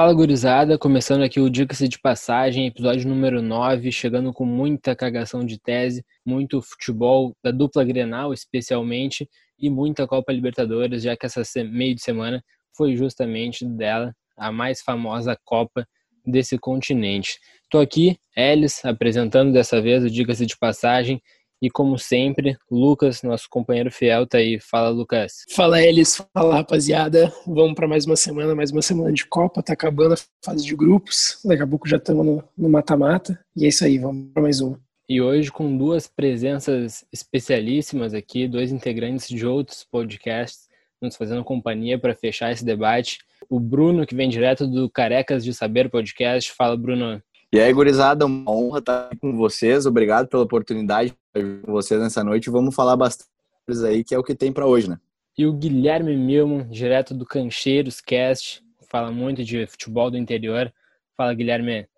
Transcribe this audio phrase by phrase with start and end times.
[0.00, 5.44] Fala gurizada, começando aqui o Dica-se de Passagem, episódio número 9, chegando com muita cagação
[5.44, 11.42] de tese, muito futebol da dupla Grenal especialmente e muita Copa Libertadores, já que essa
[11.64, 12.42] meio de semana
[12.74, 15.86] foi justamente dela a mais famosa Copa
[16.24, 17.38] desse continente.
[17.64, 21.20] Estou aqui, Elis, apresentando dessa vez o Dica-se de Passagem
[21.62, 24.58] e como sempre, Lucas, nosso companheiro fiel, tá aí.
[24.58, 25.44] Fala, Lucas.
[25.50, 26.16] Fala, Elis.
[26.32, 27.30] Fala, rapaziada.
[27.46, 29.62] Vamos para mais uma semana, mais uma semana de Copa.
[29.62, 31.38] Tá acabando a fase de grupos.
[31.44, 33.38] Daqui a pouco já estamos no mata-mata.
[33.54, 34.80] E é isso aí, vamos para mais uma.
[35.06, 40.68] E hoje com duas presenças especialíssimas aqui, dois integrantes de outros podcasts,
[41.02, 43.18] nos fazendo companhia para fechar esse debate.
[43.48, 46.52] O Bruno, que vem direto do Carecas de Saber podcast.
[46.52, 47.20] Fala, Bruno.
[47.52, 49.84] E aí, gurizada, uma honra estar com vocês.
[49.84, 52.48] Obrigado pela oportunidade de estar com vocês nessa noite.
[52.48, 53.28] Vamos falar bastante
[53.88, 55.00] aí, que é o que tem para hoje, né?
[55.36, 60.72] E o Guilherme Milman, direto do Cancheiros Cast, fala muito de futebol do interior.
[61.16, 61.88] Fala, Guilherme.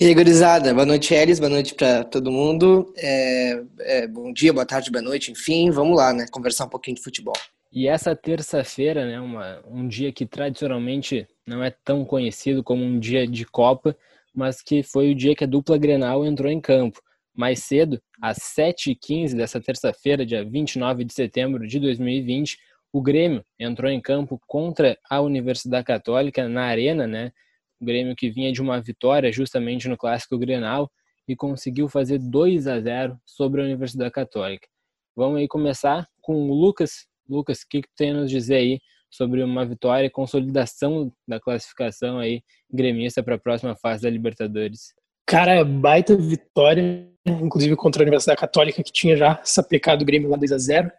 [0.00, 2.90] E aí, gurizada, boa noite, Elis, boa noite para todo mundo.
[2.96, 6.24] É, é, bom dia, boa tarde, boa noite, enfim, vamos lá, né?
[6.30, 7.36] Conversar um pouquinho de futebol.
[7.70, 12.98] E essa terça-feira, né, uma, um dia que tradicionalmente não é tão conhecido como um
[12.98, 13.94] dia de Copa,
[14.34, 17.00] mas que foi o dia que a dupla Grenal entrou em campo.
[17.34, 22.58] Mais cedo, às 7h15 dessa terça-feira, dia 29 de setembro de 2020,
[22.92, 27.32] o Grêmio entrou em campo contra a Universidade Católica na Arena, né?
[27.80, 30.90] O Grêmio que vinha de uma vitória justamente no Clássico Grenal
[31.26, 34.68] e conseguiu fazer 2 a 0 sobre a Universidade Católica.
[35.16, 37.06] Vamos aí começar com o Lucas.
[37.28, 38.80] Lucas, o que, que tem a nos dizer aí
[39.14, 44.92] sobre uma vitória e consolidação da classificação aí gremista para a próxima fase da Libertadores.
[45.24, 50.36] Cara, baita vitória, inclusive contra a Universidade Católica, que tinha já sapecado o Grêmio lá
[50.36, 50.90] 2 a 0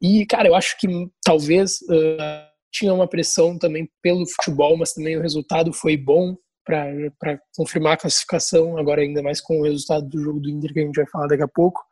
[0.00, 0.86] E, cara, eu acho que
[1.24, 6.36] talvez uh, tinha uma pressão também pelo futebol, mas também o resultado foi bom
[6.66, 10.80] para confirmar a classificação, agora ainda mais com o resultado do jogo do Inter, que
[10.80, 11.82] a gente vai falar daqui a pouco.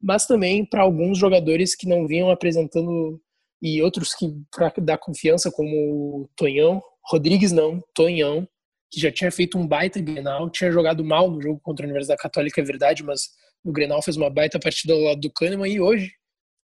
[0.00, 3.20] Mas também para alguns jogadores que não vinham apresentando
[3.62, 8.46] e outros que para dar confiança, como o Tonhão, Rodrigues não, Tonhão,
[8.90, 12.20] que já tinha feito um baita Grenal, tinha jogado mal no jogo contra a Universidade
[12.20, 13.30] Católica, é verdade, mas
[13.64, 16.12] no Grenal fez uma baita partida ao lado do Kahneman e hoje,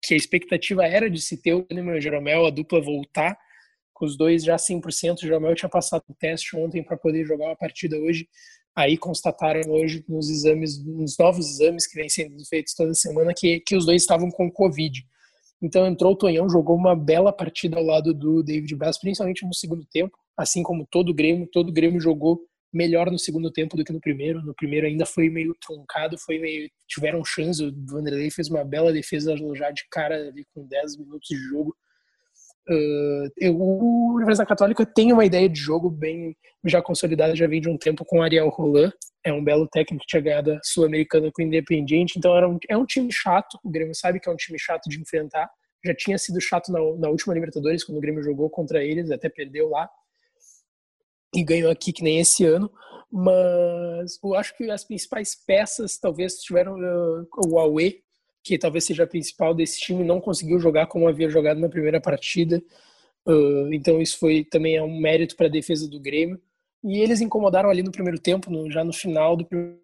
[0.03, 3.37] que a expectativa era de se ter o Kahneman e o Jeromel, a dupla voltar,
[3.93, 7.47] com os dois já 100%, o Jeromel tinha passado o teste ontem para poder jogar
[7.47, 8.27] uma partida hoje,
[8.75, 13.61] aí constataram hoje nos exames, nos novos exames que vêm sendo feitos toda semana, que,
[13.61, 15.03] que os dois estavam com Covid.
[15.67, 19.53] Então entrou o Tonhão, jogou uma bela partida ao lado do David Braz, principalmente no
[19.53, 22.41] segundo tempo, assim como todo o Grêmio, todo o Grêmio jogou
[22.73, 24.41] melhor no segundo tempo do que no primeiro.
[24.43, 28.93] No primeiro ainda foi meio truncado, foi meio tiveram chance, o Vanderlei fez uma bela
[28.93, 31.77] defesa já de cara ali com 10 minutos de jogo.
[32.69, 37.69] Uh, o Universidade Católica tem uma ideia de jogo bem já consolidada, já vem de
[37.69, 38.93] um tempo com Ariel Roland,
[39.25, 42.59] é um belo técnico que tinha ganhado a Sul-Americana com o Independiente, então era um,
[42.69, 45.49] é um time chato, o Grêmio sabe que é um time chato de enfrentar,
[45.85, 49.29] já tinha sido chato na, na última Libertadores, quando o Grêmio jogou contra eles, até
[49.29, 49.89] perdeu lá,
[51.35, 52.71] e ganhou aqui que nem esse ano,
[53.13, 58.03] mas eu acho que as principais peças talvez tiveram uh, o Aue,
[58.47, 62.01] que talvez seja a principal desse time, não conseguiu jogar como havia jogado na primeira
[62.01, 62.63] partida.
[63.27, 66.41] Uh, então isso foi também é um mérito para a defesa do Grêmio.
[66.85, 69.81] E eles incomodaram ali no primeiro tempo, no, já no final do primeiro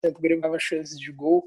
[0.00, 1.42] tempo o Grêmio dava chances de gol.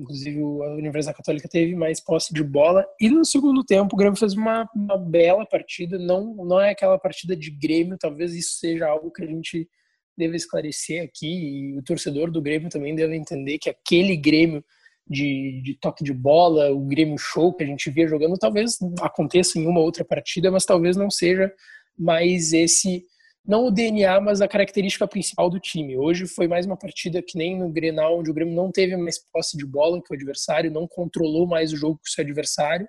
[0.00, 2.86] Inclusive a Universidade Católica teve mais posse de bola.
[2.98, 5.98] E no segundo tempo o Grêmio fez uma, uma bela partida.
[5.98, 9.68] Não, não é aquela partida de Grêmio, talvez isso seja algo que a gente
[10.16, 11.26] deve esclarecer aqui.
[11.26, 14.64] E o torcedor do Grêmio também deve entender que aquele Grêmio
[15.08, 19.58] de, de, toque de bola, o Grêmio Show que a gente via jogando, talvez aconteça
[19.58, 21.52] em uma outra partida, mas talvez não seja
[21.96, 23.04] mais esse,
[23.46, 25.96] não o DNA, mas a característica principal do time.
[25.96, 29.18] Hoje foi mais uma partida que nem no Grenal, onde o Grêmio não teve mais
[29.32, 32.88] posse de bola que o adversário, não controlou mais o jogo que o seu adversário,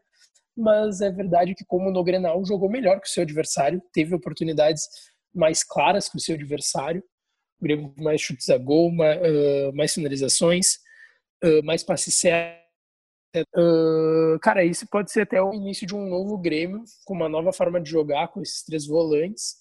[0.56, 4.84] mas é verdade que como no Grenal jogou melhor que o seu adversário, teve oportunidades
[5.34, 7.04] mais claras que o seu adversário,
[7.62, 10.80] o Grêmio mais chutes a gol, mais, uh, mais finalizações,
[11.44, 12.68] uh, mais certo.
[13.56, 17.52] Uh, cara, isso pode ser até o início de um novo Grêmio, com uma nova
[17.52, 19.58] forma de jogar, com esses três volantes.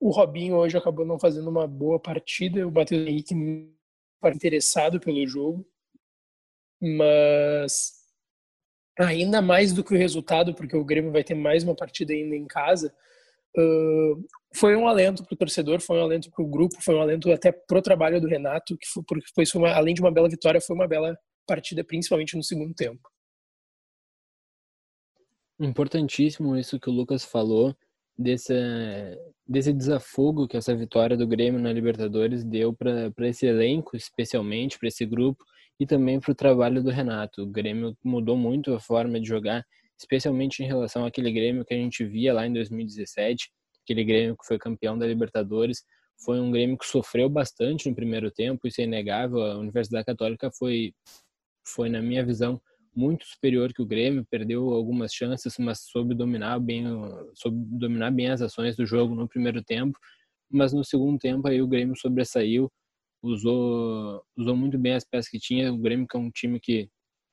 [0.00, 3.34] O Robinho hoje acabou não fazendo uma boa partida, o Matheus Henrique
[4.20, 5.66] foi interessado pelo jogo,
[6.80, 7.98] mas
[8.98, 12.36] ainda mais do que o resultado, porque o Grêmio vai ter mais uma partida ainda
[12.36, 12.94] em casa,
[14.54, 17.30] foi um alento para o torcedor, foi um alento para o grupo, foi um alento
[17.32, 20.28] até para o trabalho do Renato, que foi, porque foi uma, além de uma bela
[20.28, 21.16] vitória, foi uma bela
[21.46, 23.08] partida, principalmente no segundo tempo.
[25.60, 27.74] Importantíssimo isso que o Lucas falou
[28.16, 28.54] desse,
[29.46, 34.88] desse desafogo que essa vitória do Grêmio na Libertadores deu para esse elenco, especialmente para
[34.88, 35.44] esse grupo,
[35.80, 37.42] e também para o trabalho do Renato.
[37.42, 39.64] O Grêmio mudou muito a forma de jogar,
[39.98, 43.50] especialmente em relação àquele Grêmio que a gente via lá em 2017,
[43.82, 45.82] aquele Grêmio que foi campeão da Libertadores.
[46.24, 49.42] Foi um Grêmio que sofreu bastante no primeiro tempo, isso é inegável.
[49.42, 50.92] A Universidade Católica foi,
[51.66, 52.60] foi na minha visão,
[52.94, 56.84] muito superior que o Grêmio, perdeu algumas chances, mas soube dominar bem,
[57.34, 59.98] soube dominar bem as ações do jogo no primeiro tempo.
[60.50, 62.70] Mas no segundo tempo aí o Grêmio sobressaiu,
[63.22, 65.72] usou, usou muito bem as peças que tinha.
[65.72, 66.88] O Grêmio que é um time que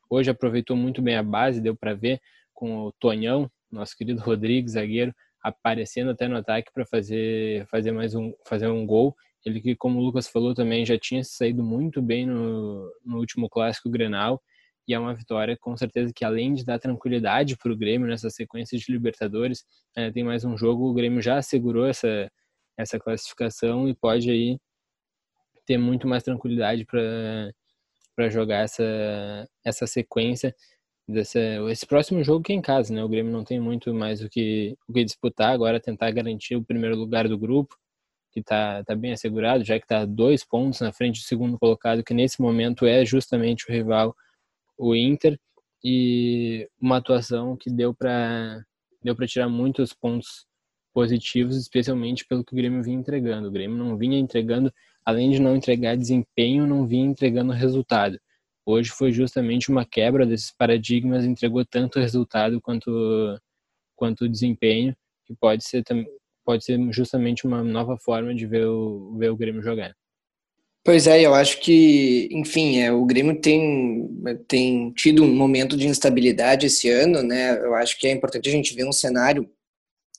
[0.09, 2.19] hoje aproveitou muito bem a base, deu para ver
[2.55, 5.13] com o Tonhão, nosso querido Rodrigues, zagueiro,
[5.43, 9.15] aparecendo até no ataque para fazer fazer mais um fazer um gol.
[9.45, 13.47] Ele que, como o Lucas falou também, já tinha saído muito bem no, no último
[13.47, 14.41] clássico Grenal.
[14.87, 18.29] E é uma vitória com certeza que além de dar tranquilidade para o Grêmio nessa
[18.29, 19.63] sequência de Libertadores,
[19.95, 22.31] é, tem mais um jogo, o Grêmio já assegurou essa
[22.77, 24.59] essa classificação e pode aí
[25.65, 30.55] ter muito mais tranquilidade para jogar essa essa sequência
[31.07, 33.03] esse próximo jogo que é em casa, né?
[33.03, 36.63] O Grêmio não tem muito mais o que o que disputar agora, tentar garantir o
[36.63, 37.77] primeiro lugar do grupo,
[38.31, 42.03] que está tá bem assegurado, já que está dois pontos na frente do segundo colocado,
[42.03, 44.15] que nesse momento é justamente o rival,
[44.77, 45.39] o Inter,
[45.83, 48.63] e uma atuação que deu para
[49.03, 50.47] deu para tirar muitos pontos
[50.93, 53.47] positivos, especialmente pelo que o Grêmio vinha entregando.
[53.47, 54.73] O Grêmio não vinha entregando
[55.05, 58.19] além de não entregar desempenho, não vinha entregando resultado.
[58.65, 63.39] Hoje foi justamente uma quebra desses paradigmas, entregou tanto resultado quanto
[63.95, 64.95] quanto desempenho,
[65.25, 65.83] que pode ser
[66.43, 69.95] pode ser justamente uma nova forma de ver o, ver o Grêmio jogar.
[70.83, 74.07] Pois é, eu acho que, enfim, é, o Grêmio tem,
[74.47, 77.57] tem tido um momento de instabilidade esse ano, né?
[77.57, 79.49] Eu acho que é importante a gente ver um cenário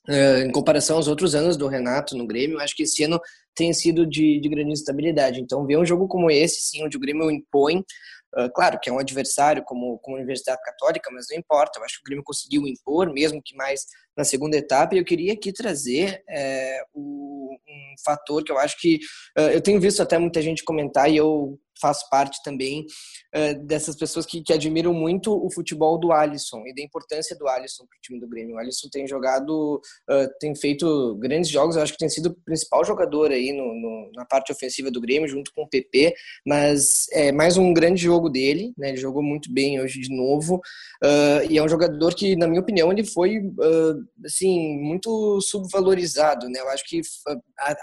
[0.09, 2.57] uh, em comparação aos outros anos do Renato no Grêmio.
[2.57, 3.21] Eu acho que esse ano
[3.55, 5.41] tem sido de, de grande instabilidade.
[5.41, 7.85] Então, ver um jogo como esse, sim, onde o Grêmio impõe,
[8.39, 11.79] uh, claro que é um adversário como, como a Universidade Católica, mas não importa.
[11.79, 13.83] Eu acho que o Grêmio conseguiu impor, mesmo que mais
[14.17, 14.95] na segunda etapa.
[14.95, 18.97] E eu queria aqui trazer é, o, um fator que eu acho que
[19.39, 22.87] uh, eu tenho visto até muita gente comentar e eu faço parte também
[23.35, 27.47] uh, dessas pessoas que, que, admiram muito o futebol do Alisson e da importância do
[27.49, 28.57] Alisson para o time do Grêmio.
[28.57, 29.81] O Alisson tem jogado,
[30.11, 33.75] uh, tem feito grandes jogos, eu acho que tem sido o principal jogador aí no,
[33.75, 36.15] no, na parte ofensiva do Grêmio, junto com o PP,
[36.47, 38.89] mas é mais um grande jogo dele, né?
[38.89, 42.61] ele jogou muito bem hoje de novo, uh, e é um jogador que, na minha
[42.61, 43.41] opinião, ele foi,
[44.25, 46.61] assim, muito subvalorizado, né?
[46.61, 47.01] eu acho que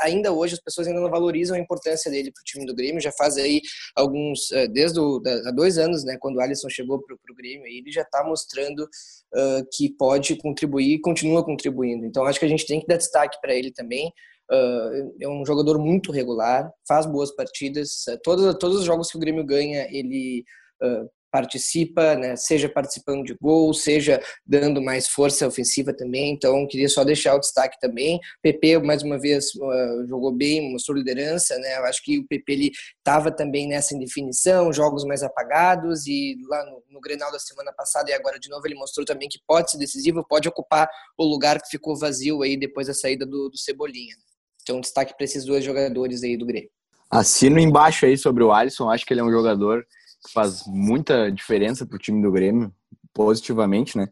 [0.01, 3.01] ainda hoje as pessoas ainda não valorizam a importância dele para o time do Grêmio,
[3.01, 3.61] já faz aí
[3.95, 7.35] alguns, eh, desde o, da, há dois anos, né, quando o Alisson chegou para o
[7.35, 12.05] Grêmio, ele já está mostrando uh, que pode contribuir e continua contribuindo.
[12.05, 14.11] Então, acho que a gente tem que dar destaque para ele também.
[14.51, 18.05] Uh, é um jogador muito regular, faz boas partidas.
[18.07, 20.43] Uh, todos, todos os jogos que o Grêmio ganha, ele
[20.81, 26.31] uh, participa, né, seja participando de gol, seja dando mais força ofensiva também.
[26.31, 28.19] Então, queria só deixar o destaque também.
[28.43, 31.79] PP, mais uma vez, uh, jogou bem, mostrou liderança, né?
[31.79, 36.83] Eu acho que o PP estava também nessa indefinição, jogos mais apagados e lá no,
[36.91, 39.79] no Grenal da semana passada e agora de novo ele mostrou também que pode ser
[39.79, 40.87] decisivo, pode ocupar
[41.17, 44.15] o lugar que ficou vazio aí depois da saída do, do Cebolinha.
[44.61, 46.69] Então, destaque para esses dois jogadores aí do Grêmio.
[47.09, 49.83] Assino embaixo aí sobre o Alisson, acho que ele é um jogador
[50.31, 52.73] faz muita diferença para o time do Grêmio,
[53.13, 54.07] positivamente, né?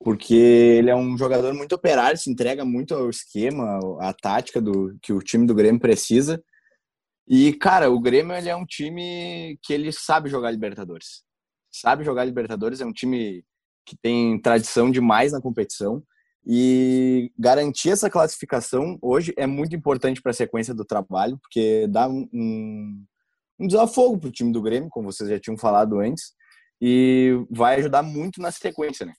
[0.00, 4.96] Porque ele é um jogador muito operário, se entrega muito ao esquema, à tática do
[5.02, 6.42] que o time do Grêmio precisa.
[7.26, 11.22] E, cara, o Grêmio ele é um time que ele sabe jogar Libertadores.
[11.70, 13.44] Sabe jogar Libertadores, é um time
[13.84, 16.02] que tem tradição demais na competição.
[16.46, 22.08] E garantir essa classificação hoje é muito importante para a sequência do trabalho, porque dá
[22.08, 23.04] um, um
[23.66, 26.32] desafogo para o time do Grêmio, como vocês já tinham falado antes,
[26.80, 29.12] e vai ajudar muito na sequência, né?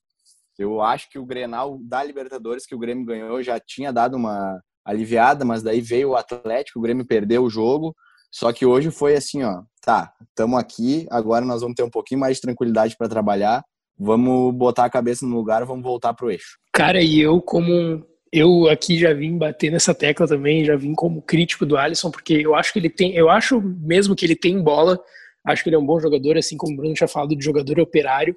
[0.57, 4.61] Eu acho que o Grenal da Libertadores que o Grêmio ganhou já tinha dado uma
[4.85, 7.95] aliviada, mas daí veio o Atlético, o Grêmio perdeu o jogo.
[8.31, 12.19] Só que hoje foi assim, ó, tá, estamos aqui, agora nós vamos ter um pouquinho
[12.19, 13.63] mais de tranquilidade para trabalhar,
[13.97, 16.59] vamos botar a cabeça no lugar, vamos voltar pro eixo.
[16.71, 21.21] Cara, e eu como eu aqui já vim bater nessa tecla também, já vim como
[21.21, 24.61] crítico do Alisson, porque eu acho que ele tem, eu acho mesmo que ele tem
[24.61, 24.99] bola,
[25.45, 27.79] acho que ele é um bom jogador, assim como o Bruno tinha falado de jogador
[27.79, 28.35] operário.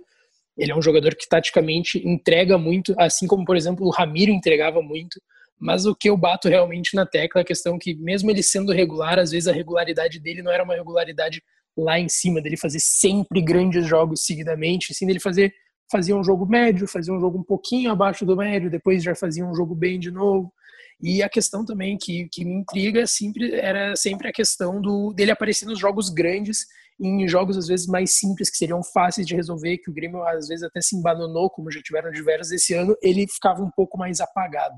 [0.56, 4.82] Ele é um jogador que taticamente entrega muito, assim como, por exemplo, o Ramiro entregava
[4.82, 5.20] muito.
[5.58, 8.72] Mas o que eu bato realmente na tecla é a questão que, mesmo ele sendo
[8.72, 11.42] regular, às vezes a regularidade dele não era uma regularidade
[11.76, 15.54] lá em cima, dele fazer sempre grandes jogos seguidamente, sim dele fazer
[15.90, 19.44] fazia um jogo médio, fazia um jogo um pouquinho abaixo do médio, depois já fazia
[19.44, 20.52] um jogo bem de novo.
[21.00, 25.32] E a questão também que, que me intriga sempre era sempre a questão do dele
[25.32, 26.66] aparecer nos jogos grandes,
[27.00, 30.46] em jogos às vezes mais simples que seriam fáceis de resolver, que o Grêmio às
[30.46, 34.20] vezes até se embananou, como já tiveram diversos esse ano, ele ficava um pouco mais
[34.20, 34.76] apagado.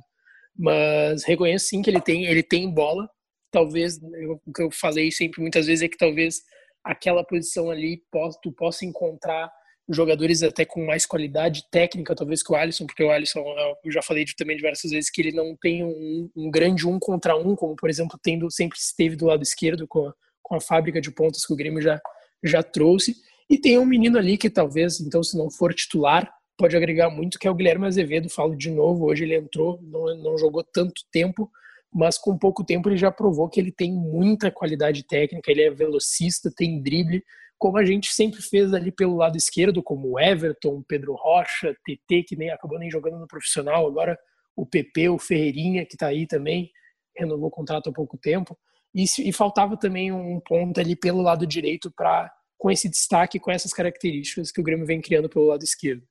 [0.56, 3.08] Mas reconheço sim que ele tem ele tem bola.
[3.50, 6.40] Talvez o que eu falei sempre muitas vezes é que talvez
[6.82, 8.02] aquela posição ali
[8.42, 9.50] tu possa encontrar
[9.88, 13.44] jogadores até com mais qualidade técnica, talvez que o Alisson, porque o Alisson,
[13.84, 17.36] eu já falei também diversas vezes que ele não tem um, um grande um contra
[17.36, 21.00] um, como por exemplo tendo sempre esteve do lado esquerdo com a, com a fábrica
[21.00, 22.00] de pontas que o Grêmio já
[22.44, 23.16] já trouxe.
[23.48, 27.38] E tem um menino ali que talvez, então, se não for titular, pode agregar muito,
[27.38, 28.28] que é o Guilherme Azevedo.
[28.28, 31.50] Falo de novo, hoje ele entrou, não, não jogou tanto tempo,
[31.92, 35.70] mas com pouco tempo ele já provou que ele tem muita qualidade técnica, ele é
[35.70, 37.24] velocista, tem drible,
[37.64, 42.36] como a gente sempre fez ali pelo lado esquerdo, como Everton, Pedro Rocha, TT, que
[42.36, 44.18] nem acabou nem jogando no profissional, agora
[44.54, 46.70] o PP, o Ferreirinha, que está aí também,
[47.16, 48.54] renovou o contrato há pouco tempo.
[48.94, 53.50] E, e faltava também um ponto ali pelo lado direito para com esse destaque, com
[53.50, 56.02] essas características que o Grêmio vem criando pelo lado esquerdo.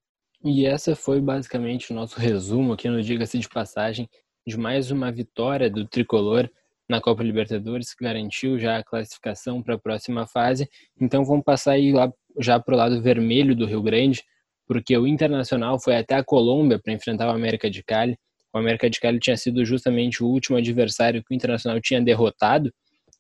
[0.43, 4.09] E essa foi basicamente o nosso resumo aqui no Diga-se de Passagem
[4.43, 6.49] de mais uma vitória do tricolor
[6.89, 10.67] na Copa Libertadores, que garantiu já a classificação para a próxima fase.
[10.99, 14.23] Então vamos passar aí lá já para o lado vermelho do Rio Grande,
[14.67, 18.17] porque o Internacional foi até a Colômbia para enfrentar o América de Cali.
[18.53, 22.71] O América de Cali tinha sido justamente o último adversário que o Internacional tinha derrotado,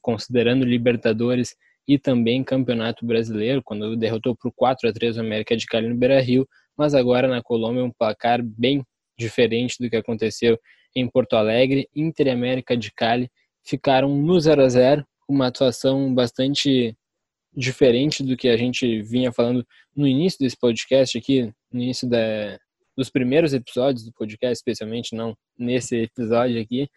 [0.01, 1.55] considerando Libertadores
[1.87, 5.95] e também Campeonato Brasileiro, quando derrotou por 4 a 3 o América de Cali no
[5.95, 8.83] Beira-Rio, mas agora na Colômbia é um placar bem
[9.17, 10.57] diferente do que aconteceu
[10.95, 11.87] em Porto Alegre.
[11.95, 13.29] Inter e América de Cali
[13.63, 16.95] ficaram no 0 a 0, uma atuação bastante
[17.55, 19.65] diferente do que a gente vinha falando
[19.95, 22.59] no início desse podcast aqui, no início da,
[22.97, 26.89] dos primeiros episódios do podcast, especialmente não nesse episódio aqui,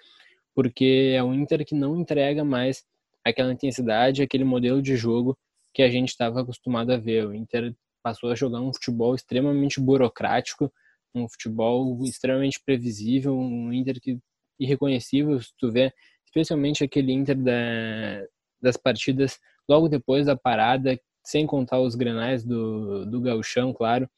[0.54, 2.85] porque é um Inter que não entrega mais
[3.25, 5.37] aquela intensidade, aquele modelo de jogo
[5.75, 7.26] que a gente estava acostumado a ver.
[7.26, 10.73] O Inter passou a jogar um futebol extremamente burocrático,
[11.14, 14.18] um futebol extremamente previsível, um Inter que
[14.58, 15.92] irreconhecível, se tu vê,
[16.26, 18.26] especialmente aquele Inter da,
[18.61, 24.09] das partidas logo depois da parada, sem contar os granais do, do gauchão, claro,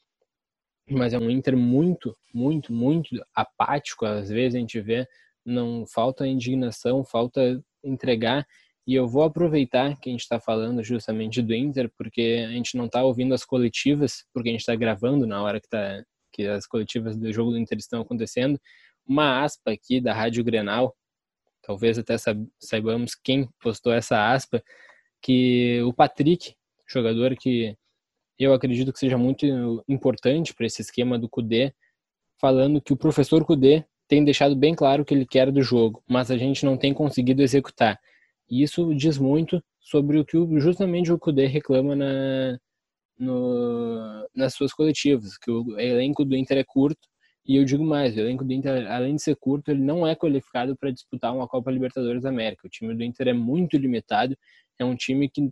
[0.90, 5.06] mas é um Inter muito, muito, muito apático, às vezes a gente vê,
[5.44, 8.46] não falta indignação, falta entregar,
[8.86, 12.74] e eu vou aproveitar que a gente está falando justamente do Inter, porque a gente
[12.74, 16.46] não está ouvindo as coletivas, porque a gente está gravando na hora que, tá, que
[16.46, 18.58] as coletivas do jogo do Inter estão acontecendo.
[19.06, 20.96] Uma aspa aqui da Rádio Grenal,
[21.68, 22.16] talvez até
[22.58, 24.62] saibamos quem postou essa aspa,
[25.20, 26.54] que o Patrick,
[26.88, 27.76] jogador que
[28.38, 29.44] eu acredito que seja muito
[29.86, 31.74] importante para esse esquema do Cudê,
[32.40, 36.02] falando que o professor Cudê tem deixado bem claro o que ele quer do jogo,
[36.08, 38.00] mas a gente não tem conseguido executar.
[38.50, 42.58] E isso diz muito sobre o que justamente o Kudê reclama na,
[43.18, 47.06] no, nas suas coletivas, que o elenco do Inter é curto,
[47.48, 50.14] e eu digo mais, o elenco do Inter, além de ser curto, ele não é
[50.14, 52.66] qualificado para disputar uma Copa Libertadores da América.
[52.66, 54.36] O time do Inter é muito limitado,
[54.78, 55.50] é um time que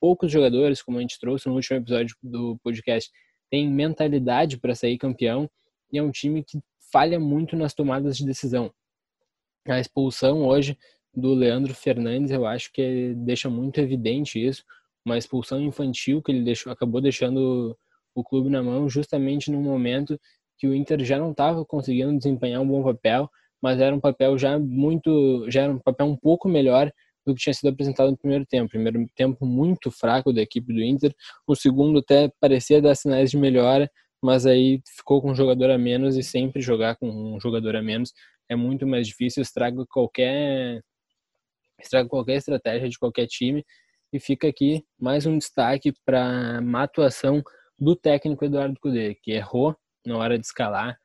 [0.00, 3.10] poucos jogadores, como a gente trouxe no último episódio do podcast,
[3.50, 5.46] tem mentalidade para sair campeão,
[5.92, 6.58] e é um time que
[6.90, 8.72] falha muito nas tomadas de decisão.
[9.68, 10.78] A expulsão hoje
[11.14, 14.64] do Leandro Fernandes, eu acho que deixa muito evidente isso,
[15.04, 17.76] uma expulsão infantil que ele deixou, acabou deixando
[18.14, 20.18] o clube na mão justamente no momento
[20.58, 24.38] que o Inter já não estava conseguindo desempenhar um bom papel, mas era um papel
[24.38, 26.90] já muito, já era um papel um pouco melhor
[27.26, 28.70] do que tinha sido apresentado no primeiro tempo.
[28.70, 31.14] Primeiro tempo muito fraco da equipe do Inter,
[31.46, 33.90] o segundo até parecia dar sinais de melhora,
[34.22, 37.82] mas aí ficou com um jogador a menos e sempre jogar com um jogador a
[37.82, 38.12] menos
[38.48, 40.80] é muito mais difícil, estraga qualquer
[41.80, 43.64] estraga qualquer estratégia de qualquer time.
[44.12, 47.42] E fica aqui mais um destaque para a atuação
[47.78, 50.98] do técnico Eduardo Cudê, que errou na hora de escalar,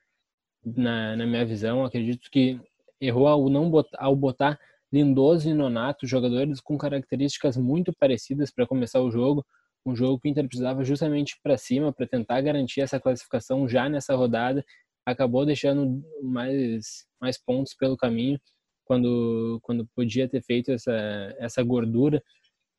[0.64, 1.84] na, na minha visão.
[1.84, 2.60] Acredito que
[3.00, 4.60] errou ao, não botar, ao botar
[4.94, 9.46] Lindoso e Nonato, jogadores com características muito parecidas para começar o jogo.
[9.86, 13.90] Um jogo que o Inter precisava justamente para cima para tentar garantir essa classificação já
[13.90, 14.64] nessa rodada.
[15.06, 18.40] Acabou deixando mais, mais pontos pelo caminho
[18.86, 20.94] quando, quando podia ter feito essa,
[21.40, 22.22] essa gordura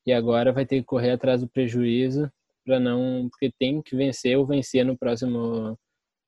[0.05, 2.31] e agora vai ter que correr atrás do prejuízo
[2.65, 5.77] para não porque tem que vencer ou vencer no próximo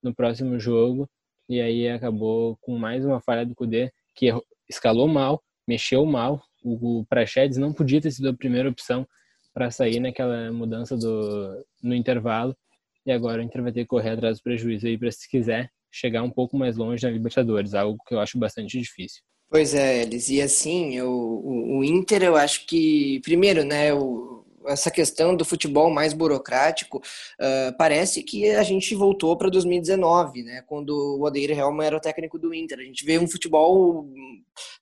[0.05, 1.09] no próximo jogo
[1.49, 4.31] e aí acabou com mais uma falha do Cudê que
[4.69, 6.41] escalou mal, mexeu mal.
[6.63, 9.05] O, Prachedes não podia ter sido a primeira opção
[9.53, 12.55] para sair naquela mudança do no intervalo
[13.05, 15.69] e agora o Inter vai ter que correr atrás do prejuízo aí para se quiser
[15.91, 19.21] chegar um pouco mais longe na Libertadores, algo que eu acho bastante difícil.
[19.49, 24.34] Pois é, Elis, e assim, o, o, o Inter, eu acho que, primeiro, né, o,
[24.67, 30.63] essa questão do futebol mais burocrático, uh, parece que a gente voltou para 2019, né,
[30.67, 32.79] quando o Odeir Helma era o técnico do Inter.
[32.79, 34.07] A gente vê um futebol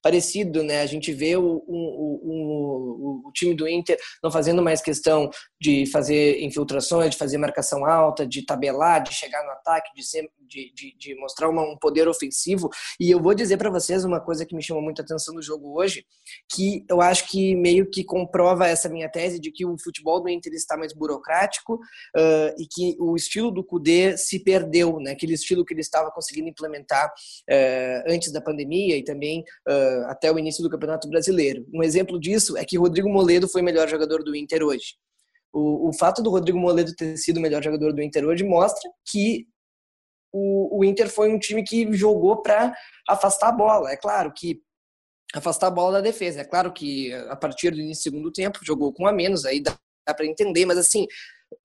[0.02, 0.82] parecido, né?
[0.82, 5.86] A gente vê o, o, o, o, time do Inter não fazendo mais questão de
[5.88, 10.72] fazer infiltrações, de fazer marcação alta, de tabelar, de chegar no ataque, de, ser, de,
[10.74, 12.70] de, de mostrar uma, um poder ofensivo.
[13.00, 15.80] E eu vou dizer para vocês uma coisa que me chamou muita atenção no jogo
[15.80, 16.06] hoje,
[16.54, 20.30] que eu acho que meio que comprova essa minha tese de que o futebol do
[20.30, 25.12] Inter está mais burocrático uh, e que o estilo do Cudê se perdeu, né?
[25.12, 30.32] Aquele estilo que ele estava conseguindo implementar uh, antes da pandemia e também uh, até
[30.32, 31.66] o início do Campeonato Brasileiro.
[31.74, 34.96] Um exemplo disso é que Rodrigo Moledo foi o melhor jogador do Inter hoje.
[35.54, 38.90] O, o fato do Rodrigo Moledo ter sido o melhor jogador do Inter hoje mostra
[39.06, 39.48] que
[40.34, 42.76] o, o Inter foi um time que jogou para
[43.08, 43.92] afastar a bola.
[43.92, 44.60] É claro que
[45.34, 46.42] afastar a bola da defesa.
[46.42, 49.62] É claro que a partir do início do segundo tempo jogou com a menos, aí
[49.62, 51.08] dá, dá para entender, mas assim,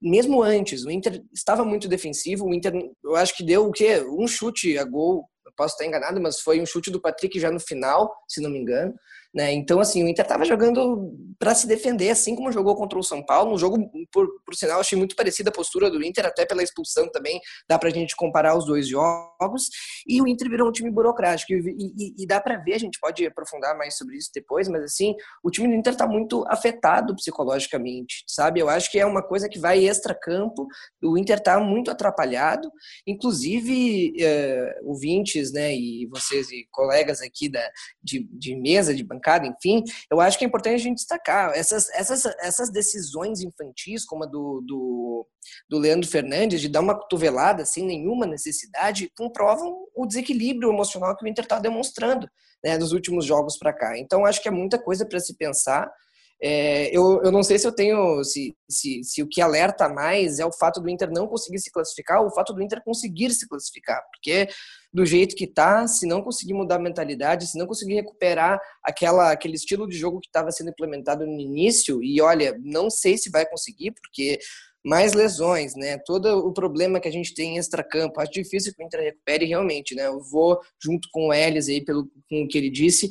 [0.01, 2.73] mesmo antes, o Inter estava muito defensivo, o Inter,
[3.03, 4.01] eu acho que deu o quê?
[4.01, 5.27] Um chute a gol
[5.59, 8.59] posso estar enganado, mas foi um chute do Patrick já no final, se não me
[8.59, 8.93] engano.
[9.33, 9.53] Né?
[9.53, 13.23] Então, assim, o Inter estava jogando para se defender, assim como jogou contra o São
[13.23, 13.53] Paulo.
[13.53, 17.09] Um jogo, por, por sinal, achei muito parecida a postura do Inter, até pela expulsão
[17.09, 17.39] também.
[17.67, 19.69] Dá para a gente comparar os dois jogos.
[20.05, 21.53] E o Inter virou um time burocrático.
[21.53, 24.83] E, e, e dá para ver, a gente pode aprofundar mais sobre isso depois, mas,
[24.83, 28.59] assim, o time do Inter está muito afetado psicologicamente, sabe?
[28.59, 30.67] Eu acho que é uma coisa que vai extra-campo.
[31.01, 32.69] O Inter está muito atrapalhado.
[33.07, 37.65] Inclusive, é, ouvintes, né, e vocês e colegas aqui da,
[38.03, 41.89] de, de mesa, de bancada, enfim, eu acho que é importante a gente destacar essas,
[41.89, 45.27] essas, essas decisões infantis, como a do, do,
[45.69, 51.25] do Leandro Fernandes, de dar uma cotovelada sem nenhuma necessidade, comprovam o desequilíbrio emocional que
[51.25, 52.29] o Inter está demonstrando
[52.63, 53.97] né, nos últimos jogos para cá.
[53.97, 55.91] Então, acho que é muita coisa para se pensar.
[56.41, 60.39] É, eu, eu não sei se eu tenho, se, se, se o que alerta mais
[60.39, 63.31] é o fato do Inter não conseguir se classificar ou o fato do Inter conseguir
[63.31, 64.47] se classificar, porque
[64.93, 69.31] do jeito que tá, se não conseguir mudar a mentalidade, se não conseguir recuperar aquela,
[69.31, 73.29] aquele estilo de jogo que estava sendo implementado no início, e olha, não sei se
[73.29, 74.39] vai conseguir, porque
[74.83, 75.97] mais lesões, né?
[76.05, 79.45] Todo o problema que a gente tem em extracampo, acho difícil que o Inter recupere
[79.45, 80.07] realmente, né?
[80.07, 83.09] Eu vou junto com o Elis aí, pelo com o que ele disse,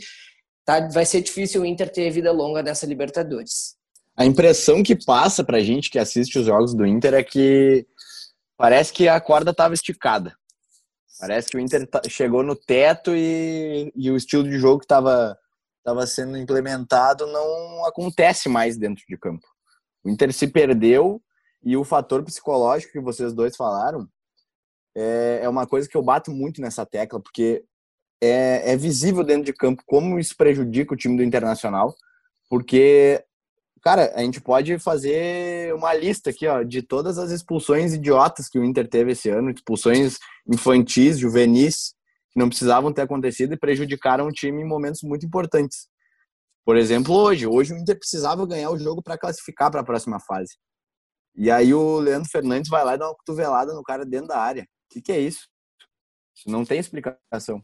[0.69, 0.87] tá?
[0.89, 3.75] Vai ser difícil o Inter ter vida longa nessa Libertadores.
[4.15, 7.87] A impressão que passa pra gente que assiste os jogos do Inter é que
[8.55, 10.37] parece que a corda estava esticada.
[11.19, 14.85] Parece que o Inter tá, chegou no teto e, e o estilo de jogo que
[14.85, 15.39] estava
[15.83, 19.47] tava sendo implementado não acontece mais dentro de campo.
[20.05, 21.23] O Inter se perdeu
[21.65, 24.07] e o fator psicológico que vocês dois falaram
[24.95, 27.65] é, é uma coisa que eu bato muito nessa tecla, porque
[28.21, 31.95] é, é visível dentro de campo como isso prejudica o time do Internacional,
[32.49, 33.25] porque
[33.81, 38.59] Cara, a gente pode fazer uma lista aqui, ó, de todas as expulsões idiotas que
[38.59, 41.95] o Inter teve esse ano, expulsões infantis, juvenis,
[42.31, 45.89] que não precisavam ter acontecido e prejudicaram o time em momentos muito importantes.
[46.65, 50.19] Por exemplo, hoje, hoje o Inter precisava ganhar o jogo para classificar para a próxima
[50.21, 50.57] fase.
[51.37, 54.39] E aí o Leandro Fernandes vai lá e dá uma cotovelada no cara dentro da
[54.39, 54.63] área.
[54.65, 55.49] O que, que é isso?
[56.37, 57.63] Isso não tem explicação,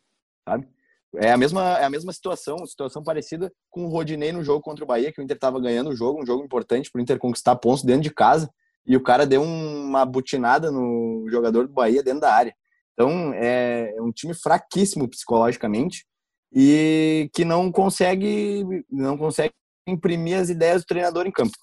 [0.48, 0.68] sabe?
[1.16, 4.84] É a mesma, é a mesma situação, situação parecida com o Rodinei no jogo contra
[4.84, 7.18] o Bahia, que o Inter estava ganhando o jogo, um jogo importante para o Inter
[7.18, 8.50] conquistar pontos dentro de casa,
[8.86, 12.54] e o cara deu uma butinada no jogador do Bahia dentro da área.
[12.92, 16.04] Então, é, é um time fraquíssimo psicologicamente
[16.52, 19.52] e que não consegue, não consegue
[19.86, 21.56] imprimir as ideias do treinador em campo.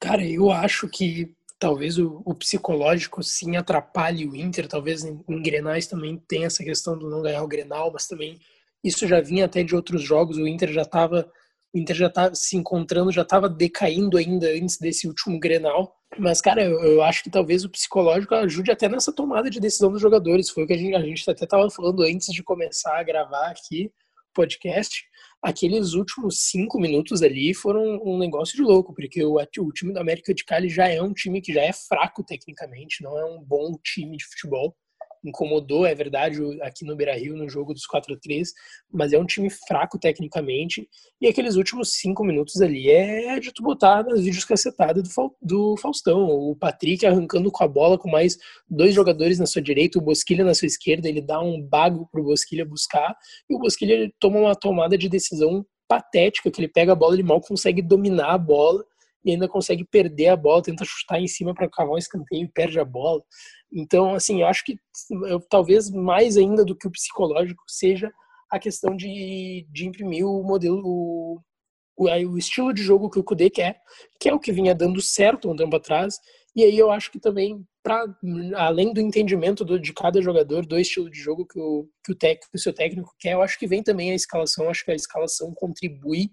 [0.00, 5.42] Cara, eu acho que talvez o, o, psicológico sim atrapalhe o Inter, talvez em, em
[5.42, 8.38] Grenais também tem essa questão do não ganhar o Grenal, mas também
[8.82, 11.30] isso já vinha até de outros jogos, o Inter já estava
[11.74, 15.94] o Inter já estava se encontrando, já estava decaindo ainda antes desse último Grenal.
[16.18, 19.92] Mas, cara, eu, eu, acho que talvez o psicológico ajude até nessa tomada de decisão
[19.92, 20.48] dos jogadores.
[20.48, 23.50] Foi o que a gente, a gente até estava falando antes de começar a gravar
[23.50, 23.92] aqui
[24.30, 25.04] o podcast.
[25.42, 30.00] Aqueles últimos cinco minutos ali foram um negócio de louco, porque o, o time do
[30.00, 33.42] América de Cali já é um time que já é fraco tecnicamente, não é um
[33.42, 34.76] bom time de futebol
[35.24, 38.52] incomodou, é verdade, aqui no Beira-Rio, no jogo dos 4 a 3
[38.92, 40.88] mas é um time fraco tecnicamente,
[41.20, 45.08] e aqueles últimos cinco minutos ali é de tu botar nas vídeos cacetadas
[45.40, 49.98] do, Faustão, o Patrick arrancando com a bola com mais dois jogadores na sua direita,
[49.98, 53.16] o Bosquilha na sua esquerda, ele dá um bago pro Bosquilha buscar,
[53.48, 57.22] e o Bosquilha toma uma tomada de decisão patética, que ele pega a bola, ele
[57.22, 58.84] mal consegue dominar a bola,
[59.24, 62.48] e ainda consegue perder a bola, tenta chutar em cima para cavar um escanteio e
[62.48, 63.22] perde a bola.
[63.72, 64.78] Então, assim, eu acho que
[65.26, 68.10] eu, talvez mais ainda do que o psicológico seja
[68.50, 71.40] a questão de, de imprimir o modelo, o,
[71.96, 73.80] o, estilo de jogo que o Kudê quer,
[74.18, 76.18] que é o que vinha dando certo um tempo atrás.
[76.56, 78.04] E aí eu acho que também, pra,
[78.56, 82.14] além do entendimento do, de cada jogador, do estilo de jogo que o, que o,
[82.14, 84.68] técnico, o seu técnico quer, eu acho que vem também a escalação.
[84.68, 86.30] Acho que a escalação contribui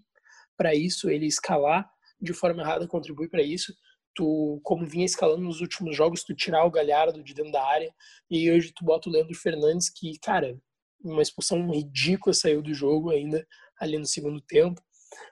[0.57, 1.85] para isso, ele escalar
[2.21, 3.73] de forma errada contribui para isso.
[4.15, 7.93] Tu, como vinha escalando nos últimos jogos, tu tirar o Galhardo de dentro da área
[8.31, 10.57] e hoje tu bota o Leandro Fernandes, que, cara,
[11.03, 13.45] uma expulsão ridícula saiu do jogo ainda
[13.79, 14.81] ali no segundo tempo.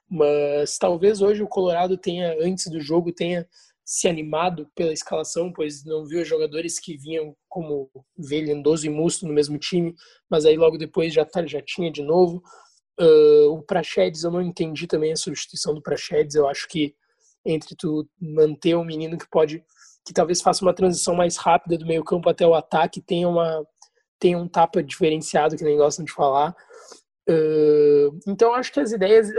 [0.10, 3.48] Mas talvez hoje o Colorado tenha, antes do jogo, tenha
[3.86, 9.34] se animado pela escalação, pois não viu jogadores que vinham como Velendoso e Musto no
[9.34, 9.94] mesmo time,
[10.30, 12.42] mas aí logo depois já, tá, já tinha de novo.
[13.00, 16.96] Uh, o Praxedes, eu não entendi também a substituição do Praxedes, eu acho que
[17.46, 19.64] entre tu manter um menino que pode,
[20.06, 23.66] que talvez faça uma transição mais rápida do meio campo até o ataque, tenha uma
[24.20, 26.56] tem um tapa diferenciado que nem gostam de falar.
[27.30, 29.30] Uh, então acho que as ideias,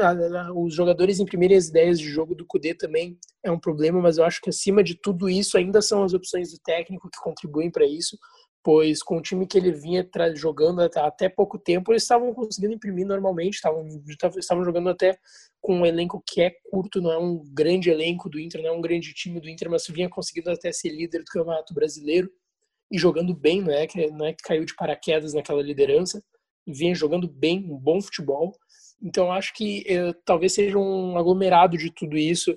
[0.55, 4.25] os jogadores imprimirem as ideias de jogo do Cudê também é um problema, mas eu
[4.25, 7.87] acho que acima de tudo isso ainda são as opções do técnico que contribuem para
[7.87, 8.19] isso,
[8.65, 13.07] pois com o time que ele vinha jogando até, pouco tempo eles estavam conseguindo imprimir
[13.07, 13.87] normalmente, estavam,
[14.39, 15.19] estavam jogando até
[15.61, 18.73] com um elenco que é curto, não é um grande elenco do Inter, não é
[18.73, 22.31] um grande time do Inter, mas vinha conseguindo até ser líder do Campeonato Brasileiro
[22.91, 26.25] e jogando bem, não é que, não é que caiu de paraquedas naquela liderança,
[26.67, 28.57] vinha jogando bem, um bom futebol.
[29.03, 32.57] Então acho que eh, talvez seja um aglomerado de tudo isso,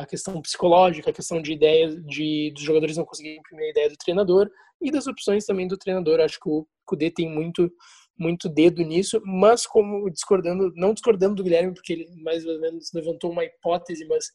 [0.00, 3.90] a questão psicológica, a questão de ideias de dos jogadores não conseguirem imprimir a ideia
[3.90, 4.50] do treinador
[4.80, 6.20] e das opções também do treinador.
[6.20, 7.70] Acho que o Kudê tem muito
[8.18, 12.90] muito dedo nisso, mas como discordando, não discordando do Guilherme porque ele mais ou menos
[12.92, 14.26] levantou uma hipótese, mas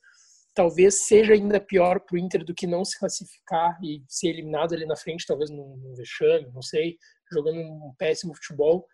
[0.54, 4.74] talvez seja ainda pior para o Inter do que não se classificar e ser eliminado
[4.74, 6.98] ali na frente, talvez num, num vexame, não sei,
[7.32, 8.86] jogando um péssimo futebol.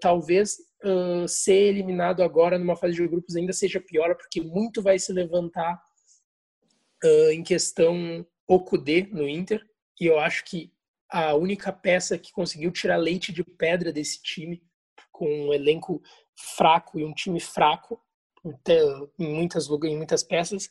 [0.00, 4.98] Talvez uh, ser eliminado agora numa fase de grupos ainda seja pior, porque muito vai
[4.98, 5.80] se levantar
[7.04, 9.64] uh, em questão Okudê no Inter,
[10.00, 10.72] e eu acho que
[11.08, 14.62] a única peça que conseguiu tirar leite de pedra desse time,
[15.10, 16.02] com um elenco
[16.56, 18.00] fraco e um time fraco,
[19.18, 20.68] em muitas, em muitas peças,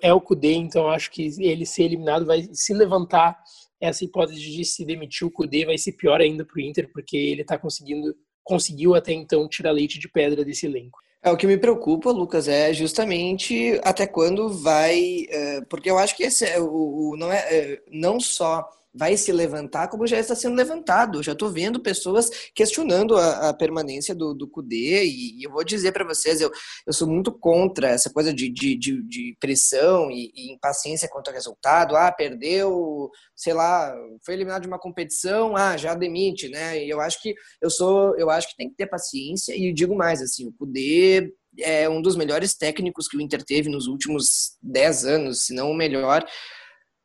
[0.00, 3.38] é o Kudê, então acho que ele ser eliminado vai se levantar
[3.80, 7.16] essa hipótese de se demitir o Kudê vai ser pior ainda para o Inter, porque
[7.16, 10.98] ele está conseguindo, conseguiu até então tirar leite de pedra desse elenco.
[11.22, 15.26] É, o que me preocupa, Lucas, é justamente até quando vai.
[15.26, 19.30] Uh, porque eu acho que esse é o, não é uh, não só vai se
[19.32, 21.22] levantar, como já está sendo levantado.
[21.22, 25.64] Já estou vendo pessoas questionando a, a permanência do, do CUDE, e, e eu vou
[25.64, 26.50] dizer para vocês, eu,
[26.86, 31.28] eu sou muito contra essa coisa de, de, de, de pressão e, e, impaciência quanto
[31.28, 31.96] ao resultado.
[31.96, 36.82] Ah, perdeu, sei lá, foi eliminado de uma competição, ah, já demite, né?
[36.84, 39.94] E eu acho que eu sou, eu acho que tem que ter paciência, e digo
[39.94, 44.56] mais, assim, o CUDE é um dos melhores técnicos que o Inter teve nos últimos
[44.62, 46.24] 10 anos, se não o melhor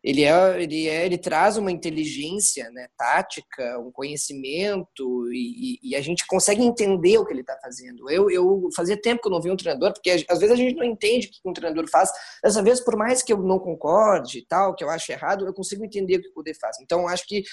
[0.03, 6.01] ele é, ele é, ele traz uma inteligência, né, tática, um conhecimento e, e, a
[6.01, 8.09] gente consegue entender o que ele está fazendo.
[8.09, 10.75] Eu, eu fazia tempo que eu não vi um treinador, porque às vezes a gente
[10.75, 12.11] não entende o que um treinador faz.
[12.43, 15.53] Dessa vez, por mais que eu não concorde e tal, que eu acho errado, eu
[15.53, 16.75] consigo entender o que o poder faz.
[16.81, 17.43] Então, acho que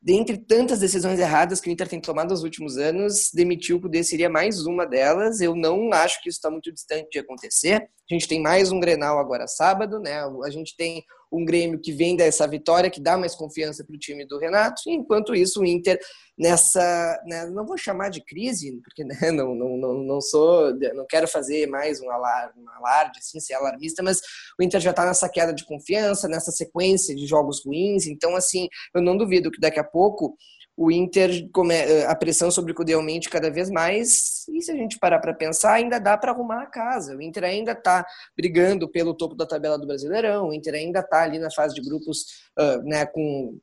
[0.00, 4.04] dentre tantas decisões erradas que o Inter tem tomado nos últimos anos, demitir o Cudê
[4.04, 5.40] seria mais uma delas.
[5.40, 7.88] Eu não acho que isso está muito distante de acontecer.
[8.10, 10.22] A gente tem mais um Grenal agora sábado, né?
[10.44, 13.98] A gente tem um Grêmio que vem dessa vitória, que dá mais confiança para o
[13.98, 15.98] time do Renato, e enquanto isso o Inter
[16.38, 21.06] nessa, né, não vou chamar de crise, porque né, não, não, não, não sou, não
[21.06, 24.20] quero fazer mais um alarde, um alarde assim, ser alarmista, mas
[24.58, 28.68] o Inter já está nessa queda de confiança, nessa sequência de jogos ruins, então assim,
[28.94, 30.36] eu não duvido que daqui a pouco
[30.76, 31.30] o Inter,
[31.70, 35.18] eh, a pressão sobre o Cudê aumente cada vez mais, e se a gente parar
[35.18, 37.14] para pensar, ainda dá para arrumar a casa.
[37.14, 38.04] O Inter ainda está
[38.36, 41.82] brigando pelo topo da tabela do Brasileirão, o Inter ainda está ali na fase de
[41.82, 43.58] grupos uh, né, com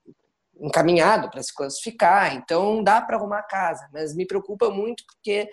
[0.62, 5.50] encaminhado para se classificar, então dá para arrumar a casa, mas me preocupa muito porque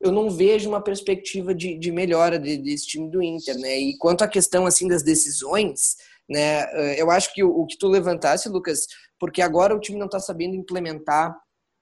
[0.00, 3.78] eu não vejo uma perspectiva de, de melhora de, desse time do Inter, né?
[3.78, 5.96] E quanto à questão assim das decisões,
[6.28, 6.96] né?
[6.96, 8.86] Eu acho que o, o que tu levantasse, Lucas,
[9.18, 11.36] porque agora o time não está sabendo implementar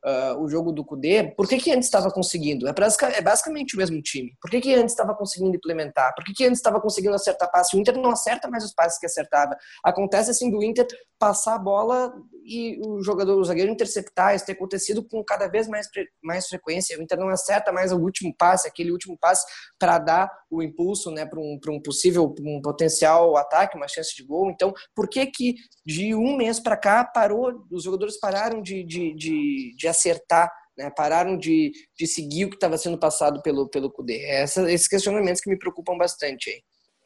[0.07, 1.35] uh, o jogo do Cudê.
[1.37, 2.69] Por que, que antes estava conseguindo?
[2.69, 4.33] É, é, basicamente o mesmo time.
[4.41, 6.15] Por que, que antes estava conseguindo implementar?
[6.15, 7.77] Por que, que antes estava conseguindo acertar passe?
[7.77, 9.57] O Inter não acerta mais os passes que acertava.
[9.85, 10.87] Acontece assim do Inter
[11.19, 12.13] passar a bola
[12.45, 15.89] e o jogador, o zagueiro interceptar, isso tem acontecido com cada vez mais,
[16.23, 16.97] mais frequência.
[16.97, 19.45] O Inter não acerta mais o último passe, aquele último passe
[19.79, 24.23] para dar o impulso né, para um, um possível, um potencial ataque, uma chance de
[24.23, 24.51] gol.
[24.51, 29.15] Então, por que que de um mês para cá parou, os jogadores pararam de, de,
[29.15, 33.91] de, de acertar né, pararam de, de seguir o que estava sendo passado pelo, pelo
[33.91, 34.15] CUDE.
[34.15, 36.63] É essa, esses questionamentos que me preocupam bastante aí.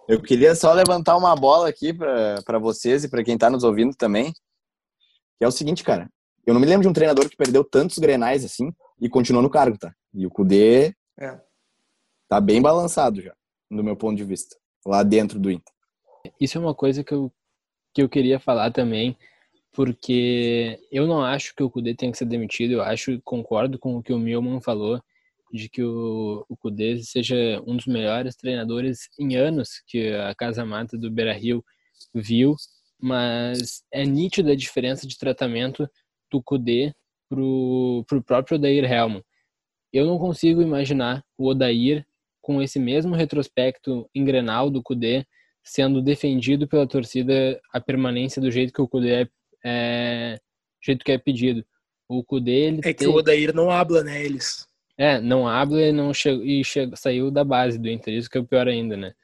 [0.09, 3.95] Eu queria só levantar uma bola aqui para vocês e para quem está nos ouvindo
[3.95, 4.33] também,
[5.39, 6.11] que é o seguinte, cara.
[6.45, 9.51] Eu não me lembro de um treinador que perdeu tantos grenais assim e continuou no
[9.51, 9.95] cargo, tá?
[10.13, 11.41] E o Cudê é.
[12.29, 13.33] tá bem balançado já,
[13.71, 15.73] do meu ponto de vista, lá dentro do Inter.
[16.41, 17.33] Isso é uma coisa que eu,
[17.95, 19.17] que eu queria falar também,
[19.73, 23.97] porque eu não acho que o Cudê tenha que ser demitido, eu acho, concordo com
[23.97, 25.01] o que o Milman falou,
[25.53, 30.65] de que o, o Cudê seja um dos melhores treinadores em anos que a Casa
[30.65, 31.65] Mata do Beira-Rio
[32.15, 32.57] viu,
[33.01, 35.89] mas é nítida a diferença de tratamento
[36.31, 36.93] do Cudê
[37.29, 39.23] pro, pro próprio Odair Helman.
[39.93, 42.07] Eu não consigo imaginar o Odair
[42.41, 45.27] com esse mesmo retrospecto engrenal do Cudê
[45.63, 49.29] sendo defendido pela torcida a permanência do jeito que o Cudê
[49.65, 50.39] é, é
[50.83, 51.65] jeito que é pedido.
[52.09, 54.67] O ele é que o Odair não habla, né, eles.
[54.99, 58.37] É, não habla e não chegou e chegou, saiu da base do Inter, isso que
[58.37, 59.15] é o pior ainda, né?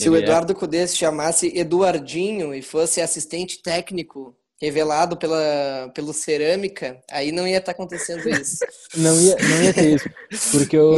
[0.00, 0.54] Se Ele o é Eduardo é...
[0.54, 7.58] Cudê se chamasse Eduardinho e fosse assistente técnico revelado pela pelo Cerâmica, aí não ia
[7.58, 8.58] estar tá acontecendo isso.
[8.96, 10.10] não ia, não ia ter isso,
[10.52, 10.94] porque o,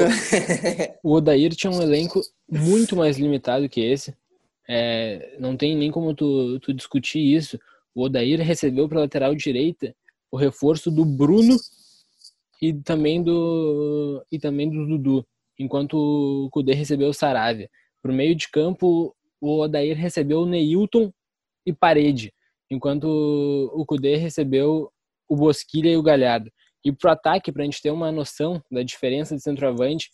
[1.03, 2.21] o Odair tinha um elenco
[2.51, 4.15] muito mais limitado que esse.
[4.69, 7.59] É, não tem nem como tu, tu discutir isso.
[7.95, 9.95] O Odair recebeu para lateral direita
[10.31, 11.57] o reforço do Bruno
[12.61, 15.27] e também do e também do Dudu,
[15.59, 17.71] enquanto o Cudê recebeu o Saravia.
[18.03, 21.13] Para o meio de campo, o Odair recebeu o Neilton
[21.65, 22.33] e Parede,
[22.71, 24.91] enquanto o Cudê recebeu
[25.29, 26.51] o Bosquilha e o Galhardo.
[26.85, 30.11] E para o ataque, para a gente ter uma noção da diferença de centroavante,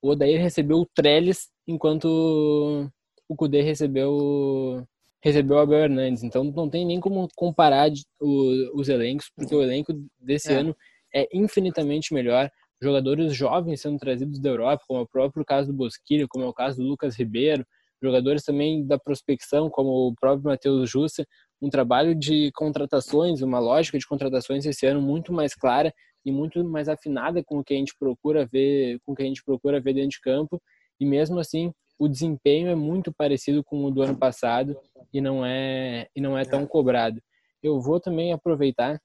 [0.00, 2.90] o Odair recebeu o Trellis, enquanto
[3.28, 4.86] o Cudê recebeu
[5.26, 6.22] recebeu o Abel Hernandes.
[6.22, 10.56] Então não tem nem como comparar os elencos, porque o elenco desse é.
[10.56, 10.76] ano
[11.12, 12.50] é infinitamente melhor.
[12.80, 16.48] Jogadores jovens sendo trazidos da Europa, como é o próprio caso do Bosquilha, como é
[16.48, 17.66] o caso do Lucas Ribeiro,
[18.00, 21.26] jogadores também da prospecção, como o próprio Matheus Jussa,
[21.60, 25.92] um trabalho de contratações, uma lógica de contratações esse ano muito mais clara
[26.24, 29.26] e muito mais afinada com o que a gente procura ver, com o que a
[29.26, 30.60] gente procura ver dentro de campo,
[31.00, 34.78] e mesmo assim o desempenho é muito parecido com o do ano passado
[35.12, 37.22] e não é e não é tão cobrado.
[37.62, 39.00] Eu vou também aproveitar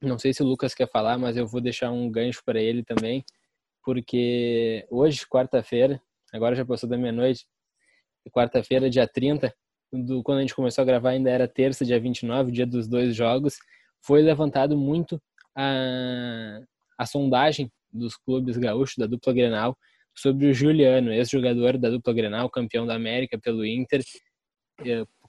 [0.00, 2.84] não sei se o Lucas quer falar, mas eu vou deixar um gancho para ele
[2.84, 3.24] também,
[3.82, 6.00] porque hoje, quarta-feira,
[6.32, 7.46] agora já passou da meia-noite,
[8.30, 9.52] quarta-feira, dia 30,
[9.92, 13.16] do, quando a gente começou a gravar ainda era terça, dia 29, dia dos dois
[13.16, 13.56] jogos,
[14.00, 15.20] foi levantado muito
[15.56, 16.60] a,
[16.96, 19.76] a sondagem dos clubes gaúchos, da dupla Grenal,
[20.20, 24.02] sobre o Juliano, ex-jogador da dupla Grenal, campeão da América pelo Inter,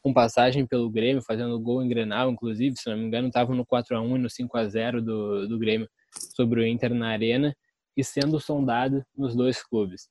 [0.02, 3.66] com passagem pelo Grêmio, fazendo gol em Grenal, inclusive, se não me engano, estava no
[3.66, 5.88] 4 a 1 e no 5 a 0 do, do Grêmio
[6.36, 7.56] sobre o Inter na Arena
[7.96, 10.10] e sendo sondado nos dois clubes.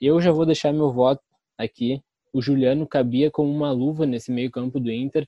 [0.00, 1.22] Eu já vou deixar meu voto
[1.56, 2.02] aqui.
[2.32, 5.26] O Juliano cabia como uma luva nesse meio-campo do Inter,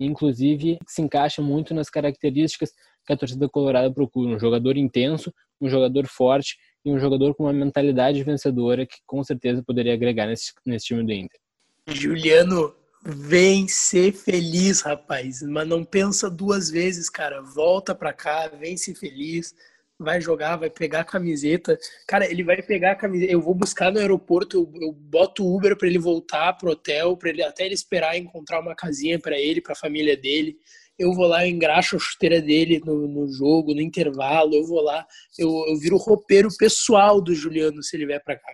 [0.00, 2.72] inclusive se encaixa muito nas características
[3.04, 6.56] que a torcida colorada procura, um jogador intenso, um jogador forte
[6.88, 11.04] e um jogador com uma mentalidade vencedora que com certeza poderia agregar nesse, nesse time
[11.04, 11.38] do Inter.
[11.86, 12.74] Juliano
[13.04, 15.42] Vem ser feliz, rapaz.
[15.42, 17.40] Mas não pensa duas vezes, cara.
[17.40, 19.54] Volta pra cá, vem ser feliz.
[19.98, 21.78] Vai jogar, vai pegar a camiseta.
[22.06, 23.32] Cara, ele vai pegar a camiseta.
[23.32, 27.30] Eu vou buscar no aeroporto, eu, eu boto Uber para ele voltar pro hotel, para
[27.30, 30.56] ele até ele esperar encontrar uma casinha para ele, para a família dele.
[30.98, 34.54] Eu vou lá, eu engraxo a chuteira dele no, no jogo, no intervalo.
[34.54, 35.06] Eu vou lá,
[35.38, 38.52] eu, eu viro o roupeiro pessoal do Juliano se ele vier para cá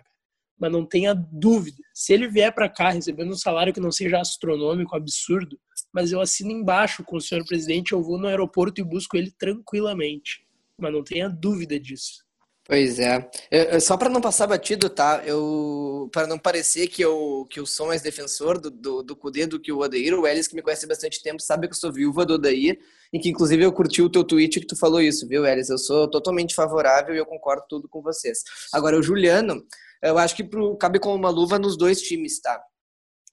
[0.57, 1.77] mas não tenha dúvida.
[1.93, 5.59] Se ele vier para cá recebendo um salário que não seja astronômico, absurdo,
[5.93, 9.31] mas eu assino embaixo com o senhor presidente, eu vou no aeroporto e busco ele
[9.31, 10.45] tranquilamente.
[10.79, 12.24] Mas não tenha dúvida disso.
[12.67, 13.29] Pois é.
[13.51, 15.21] Eu, só para não passar batido, tá?
[15.23, 19.15] Eu para não parecer que eu que eu sou mais defensor do do, do
[19.47, 21.77] do que o Odair, o Elis que me conhece há bastante tempo sabe que eu
[21.77, 22.79] sou viúva do Odair
[23.13, 25.69] e que inclusive eu curti o teu tweet que tu falou isso, viu, Elis?
[25.69, 28.39] Eu sou totalmente favorável e eu concordo tudo com vocês.
[28.73, 29.63] Agora o Juliano,
[30.01, 32.59] eu acho que pro, cabe como uma luva nos dois times, tá?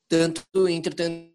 [0.08, 1.31] Tanto o Inter, tanto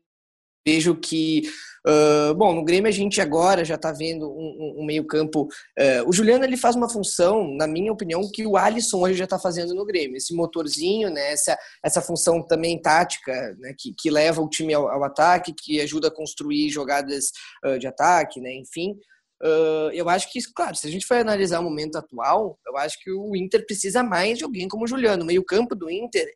[0.68, 1.44] vejo que
[1.88, 5.44] Uh, bom, no Grêmio a gente agora já está vendo um, um, meio-campo.
[5.80, 9.24] Uh, o Juliano ele faz uma função, na minha opinião, que o Alisson hoje já
[9.24, 10.18] está fazendo no Grêmio.
[10.18, 14.90] Esse motorzinho, né, essa, essa função também tática, né, que, que leva o time ao,
[14.90, 17.32] ao ataque, que ajuda a construir jogadas
[17.66, 18.94] uh, de ataque, né, enfim.
[19.94, 23.12] eu acho que, claro, se a gente for analisar o momento atual, eu acho que
[23.12, 25.24] o Inter precisa mais de alguém como o Juliano.
[25.24, 26.28] O meio-campo do Inter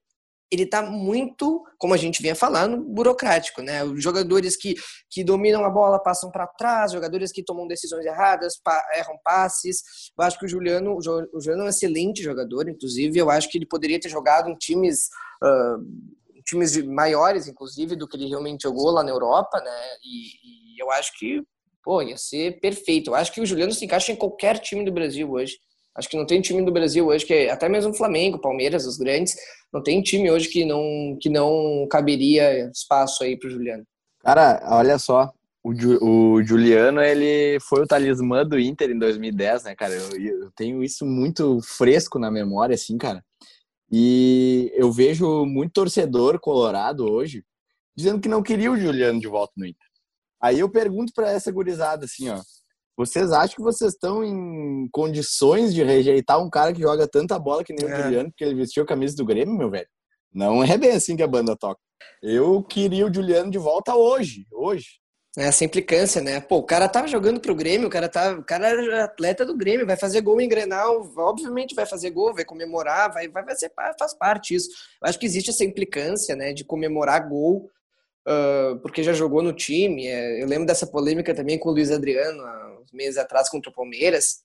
[0.51, 3.79] ele está muito, como a gente vinha falando, burocrático, né?
[3.95, 4.75] Jogadores que,
[5.09, 9.81] que dominam a bola passam para trás, jogadores que tomam decisões erradas, pa, erram passes.
[10.17, 13.17] Eu acho que o Juliano, o Juliano é um excelente jogador, inclusive.
[13.17, 15.07] Eu acho que ele poderia ter jogado em times,
[15.41, 19.87] uh, times maiores, inclusive, do que ele realmente jogou lá na Europa, né?
[20.03, 21.41] E, e eu acho que,
[21.81, 23.11] pô, ia ser perfeito.
[23.11, 25.57] Eu acho que o Juliano se encaixa em qualquer time do Brasil hoje.
[25.95, 29.35] Acho que não tem time do Brasil hoje que até mesmo Flamengo, Palmeiras, os grandes,
[29.73, 33.83] não tem time hoje que não que não caberia espaço aí para o Juliano.
[34.21, 35.31] Cara, olha só,
[35.63, 39.93] o, o, Juliano ele foi o talismã do Inter em 2010, né, cara?
[39.93, 43.23] Eu, eu tenho isso muito fresco na memória, assim, cara.
[43.91, 47.43] E eu vejo muito torcedor colorado hoje
[47.95, 49.87] dizendo que não queria o Juliano de volta no Inter.
[50.41, 52.41] Aí eu pergunto para essa gurizada assim, ó,
[52.97, 57.63] vocês acham que vocês estão em condições de rejeitar um cara que joga tanta bola
[57.63, 57.93] que nem é.
[57.93, 59.87] o Juliano, porque ele vestiu a camisa do Grêmio, meu velho?
[60.33, 61.79] Não é bem assim que a banda toca.
[62.21, 65.01] Eu queria o Juliano de volta hoje, hoje.
[65.37, 66.41] É essa implicância, né?
[66.41, 69.55] Pô, o cara tava jogando pro Grêmio, o cara tá, o cara era atleta do
[69.55, 73.71] Grêmio, vai fazer gol em Grenal, obviamente vai fazer gol, vai comemorar, vai, vai fazer
[73.97, 74.69] faz parte isso.
[75.01, 77.69] Eu acho que existe essa implicância, né, de comemorar gol
[78.27, 80.07] uh, porque já jogou no time.
[80.07, 82.43] É, eu lembro dessa polêmica também com o Luiz Adriano
[82.93, 84.37] meses atrás contra o Palmeiras.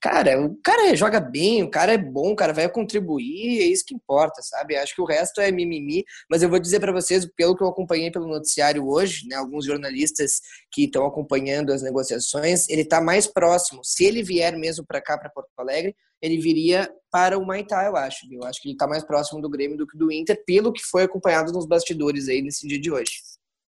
[0.00, 3.84] Cara, o cara joga bem, o cara é bom, o cara vai contribuir, é isso
[3.84, 4.76] que importa, sabe?
[4.76, 7.68] Acho que o resto é mimimi, mas eu vou dizer para vocês, pelo que eu
[7.68, 10.40] acompanhei pelo noticiário hoje, né, alguns jornalistas
[10.70, 13.82] que estão acompanhando as negociações, ele está mais próximo.
[13.84, 17.96] Se ele vier mesmo para cá, para Porto Alegre, ele viria para o Maitá, eu
[17.96, 18.26] acho.
[18.32, 20.82] Eu acho que ele está mais próximo do Grêmio do que do Inter, pelo que
[20.82, 23.20] foi acompanhado nos bastidores aí nesse dia de hoje.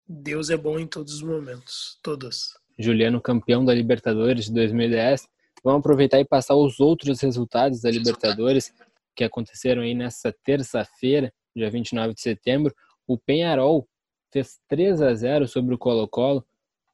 [0.08, 2.61] Deus é bom em todos os momentos, todos.
[2.78, 5.28] Juliano, campeão da Libertadores de 2010.
[5.64, 8.74] Vamos aproveitar e passar os outros resultados da Libertadores
[9.16, 12.74] que aconteceram aí nessa terça-feira, dia 29 de setembro.
[13.08, 13.88] O Penharol
[14.32, 16.46] fez 3 a 0 sobre o Colo-Colo,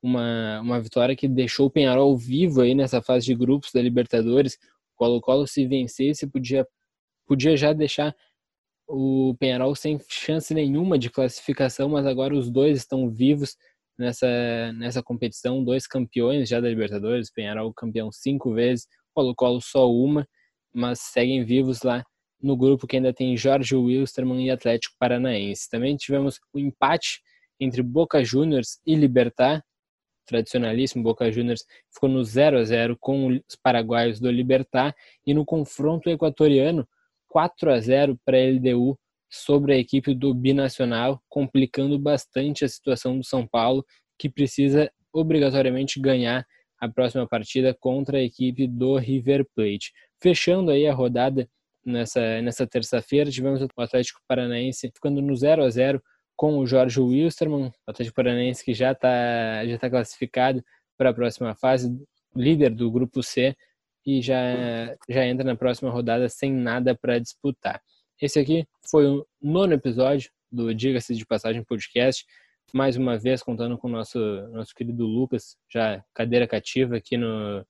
[0.01, 4.57] uma, uma vitória que deixou o Penharol vivo aí nessa fase de grupos da Libertadores.
[4.95, 6.67] Colo-Colo se vencesse podia,
[7.25, 8.15] podia já deixar
[8.87, 13.57] o Penharol sem chance nenhuma de classificação, mas agora os dois estão vivos
[13.97, 14.27] nessa,
[14.73, 20.27] nessa competição, dois campeões já da Libertadores, Penharol campeão cinco vezes, Colo-Colo só uma,
[20.73, 22.03] mas seguem vivos lá
[22.41, 25.69] no grupo que ainda tem Jorge Wilstermann e Atlético Paranaense.
[25.69, 27.21] Também tivemos o empate
[27.59, 29.63] entre Boca Juniors e Libertar,
[30.27, 34.93] tradicionalíssimo Boca Juniors ficou no 0 a 0 com os paraguaios do Libertar
[35.25, 36.87] e no confronto equatoriano
[37.29, 43.17] 4 a 0 para a LDU sobre a equipe do Binacional, complicando bastante a situação
[43.17, 43.85] do São Paulo,
[44.17, 46.45] que precisa obrigatoriamente ganhar
[46.79, 49.91] a próxima partida contra a equipe do River Plate.
[50.21, 51.47] Fechando aí a rodada
[51.85, 56.01] nessa, nessa terça-feira, tivemos o Atlético Paranaense ficando no 0 a 0
[56.35, 60.63] com o Jorge Wilstermann, o Atlético Paranaense que já está já tá classificado
[60.95, 61.91] para a próxima fase,
[62.35, 63.55] líder do grupo C
[64.05, 64.37] e já,
[65.09, 67.81] já entra na próxima rodada sem nada para disputar.
[68.19, 72.25] Esse aqui foi o nono episódio do Diga-se de Passagem Podcast,
[72.73, 74.17] mais uma vez contando com o nosso,
[74.51, 77.63] nosso querido Lucas, já cadeira cativa aqui no,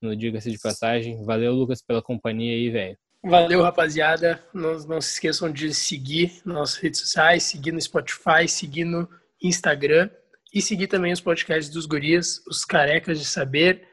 [0.00, 1.24] no Diga-se de Passagem.
[1.24, 2.98] Valeu, Lucas, pela companhia aí, velho.
[3.22, 4.44] Valeu, rapaziada.
[4.52, 9.08] Não, não se esqueçam de seguir nas redes sociais, seguir no Spotify, seguir no
[9.40, 10.10] Instagram
[10.52, 13.86] e seguir também os podcasts dos gurias, os Carecas de Saber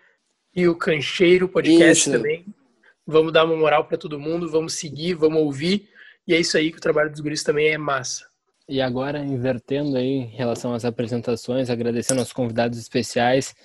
[0.55, 2.11] e o Cancheiro Podcast isso.
[2.11, 2.47] também.
[3.05, 5.87] Vamos dar uma moral para todo mundo, vamos seguir, vamos ouvir.
[6.29, 8.23] E é isso aí que o trabalho dos guris também é massa.
[8.67, 13.55] E agora, invertendo aí em relação às apresentações, agradecendo aos convidados especiais,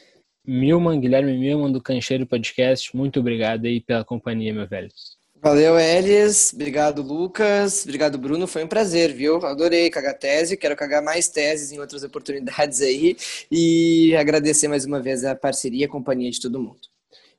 [0.42, 4.88] Milman, Guilherme Milman, do Cancheiro Podcast, muito obrigado aí pela companhia, meu velho.
[5.42, 6.54] Valeu, Elis.
[6.54, 7.84] Obrigado, Lucas.
[7.84, 8.46] Obrigado, Bruno.
[8.46, 9.44] Foi um prazer, viu?
[9.44, 10.56] Adorei cagar tese.
[10.56, 13.14] Quero cagar mais teses em outras oportunidades aí.
[13.52, 16.80] E agradecer mais uma vez a parceria e a companhia de todo mundo.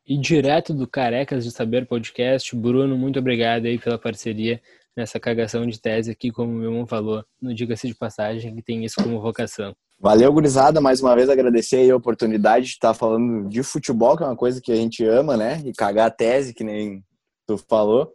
[0.08, 4.62] E direto do Carecas de Saber Podcast, Bruno, muito obrigado aí pela parceria
[4.96, 8.86] nessa cagação de tese aqui, como meu irmão falou, no Diga-se de Passagem, que tem
[8.86, 9.76] isso como vocação.
[10.00, 10.80] Valeu, gurizada.
[10.80, 14.62] Mais uma vez agradecer a oportunidade de estar falando de futebol, que é uma coisa
[14.62, 15.62] que a gente ama, né?
[15.66, 17.04] E cagar a tese, que nem
[17.48, 18.12] tu falou,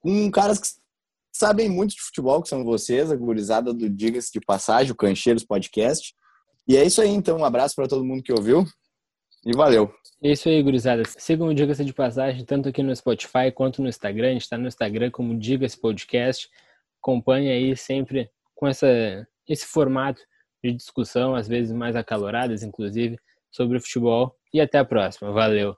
[0.00, 0.68] com caras que
[1.32, 5.44] sabem muito de futebol, que são vocês, a gurizada do Diga-se de Passagem, o Cancheiros
[5.44, 6.14] Podcast.
[6.68, 7.38] E é isso aí, então.
[7.38, 8.64] Um abraço para todo mundo que ouviu
[9.44, 9.92] e valeu.
[10.22, 11.02] É isso aí, gurizada.
[11.04, 14.28] Sigam o Diga-se de Passagem, tanto aqui no Spotify quanto no Instagram.
[14.28, 16.48] A gente está no Instagram como Diga-se Podcast.
[17.00, 20.20] Acompanhe aí sempre com essa, esse formato
[20.62, 23.18] de discussão, às vezes mais acaloradas, inclusive,
[23.50, 24.36] sobre o futebol.
[24.54, 25.32] E até a próxima.
[25.32, 25.76] Valeu!